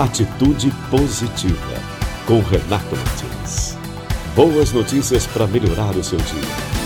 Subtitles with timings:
[0.00, 1.74] Atitude Positiva,
[2.24, 3.76] com Renato Martins.
[4.34, 6.79] Boas notícias para melhorar o seu dia.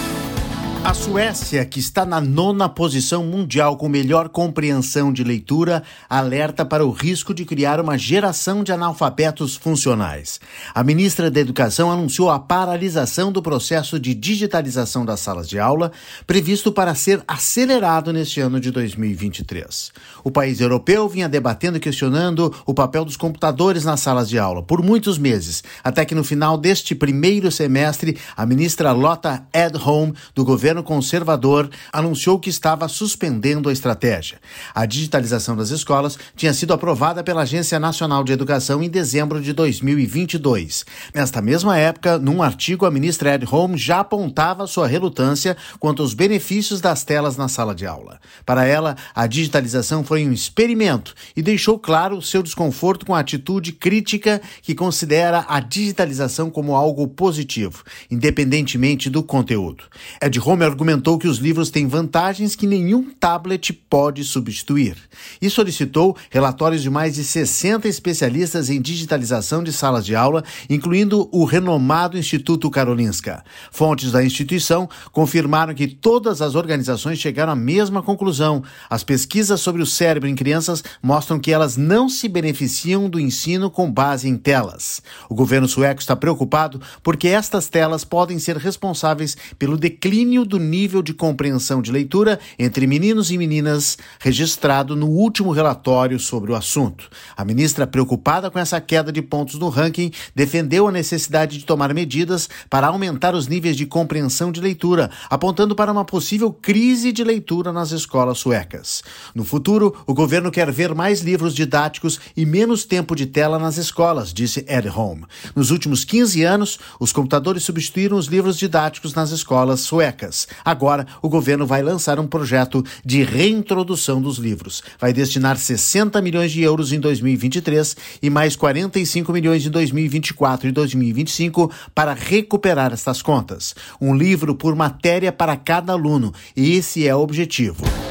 [0.84, 6.84] A Suécia, que está na nona posição mundial com melhor compreensão de leitura, alerta para
[6.84, 10.38] o risco de criar uma geração de analfabetos funcionais.
[10.74, 15.90] A ministra da Educação anunciou a paralisação do processo de digitalização das salas de aula,
[16.26, 19.90] previsto para ser acelerado neste ano de 2023.
[20.22, 24.62] O país europeu vinha debatendo e questionando o papel dos computadores nas salas de aula
[24.62, 30.44] por muitos meses, até que no final deste primeiro semestre, a ministra Lotta Edholm, do
[30.44, 34.38] governo governo conservador anunciou que estava suspendendo a estratégia.
[34.74, 39.52] A digitalização das escolas tinha sido aprovada pela Agência Nacional de Educação em dezembro de
[39.52, 40.84] 2022.
[41.14, 46.14] Nesta mesma época, num artigo, a ministra Ed Home já apontava sua relutância quanto aos
[46.14, 48.18] benefícios das telas na sala de aula.
[48.44, 53.72] Para ela, a digitalização foi um experimento e deixou claro seu desconforto com a atitude
[53.72, 59.84] crítica que considera a digitalização como algo positivo, independentemente do conteúdo.
[60.20, 64.96] Ed Argumentou que os livros têm vantagens que nenhum tablet pode substituir
[65.40, 71.28] e solicitou relatórios de mais de 60 especialistas em digitalização de salas de aula, incluindo
[71.30, 73.44] o renomado Instituto Karolinska.
[73.70, 78.62] Fontes da instituição confirmaram que todas as organizações chegaram à mesma conclusão.
[78.88, 83.70] As pesquisas sobre o cérebro em crianças mostram que elas não se beneficiam do ensino
[83.70, 85.02] com base em telas.
[85.28, 90.60] O governo sueco está preocupado porque estas telas podem ser responsáveis pelo declínio do do
[90.60, 96.54] nível de compreensão de leitura entre meninos e meninas registrado no último relatório sobre o
[96.54, 97.10] assunto.
[97.36, 101.92] A ministra, preocupada com essa queda de pontos no ranking, defendeu a necessidade de tomar
[101.92, 107.24] medidas para aumentar os níveis de compreensão de leitura, apontando para uma possível crise de
[107.24, 109.02] leitura nas escolas suecas.
[109.34, 113.76] No futuro, o governo quer ver mais livros didáticos e menos tempo de tela nas
[113.76, 115.24] escolas, disse Ed Home.
[115.56, 120.43] Nos últimos 15 anos, os computadores substituíram os livros didáticos nas escolas suecas.
[120.64, 124.82] Agora, o governo vai lançar um projeto de reintrodução dos livros.
[124.98, 130.72] Vai destinar 60 milhões de euros em 2023 e mais 45 milhões em 2024 e
[130.72, 133.74] 2025 para recuperar estas contas.
[134.00, 138.03] Um livro por matéria para cada aluno, e esse é o objetivo.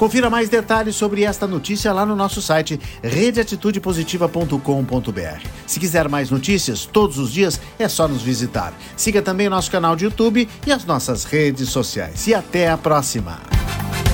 [0.00, 5.46] Confira mais detalhes sobre esta notícia lá no nosso site redeatitudepositiva.com.br.
[5.66, 8.72] Se quiser mais notícias todos os dias, é só nos visitar.
[8.96, 12.26] Siga também o nosso canal de YouTube e as nossas redes sociais.
[12.26, 13.42] E até a próxima.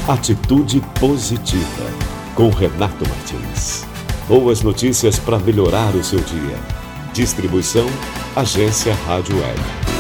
[0.08, 1.88] Atitude Positiva,
[2.34, 3.84] com Renato Martins.
[4.26, 6.58] Boas notícias para melhorar o seu dia.
[7.12, 7.86] Distribuição
[8.34, 9.95] Agência Rádio Web.